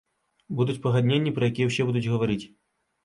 [0.61, 2.43] Будуць пагадненні, пра якія ўсе будуць гаварыць.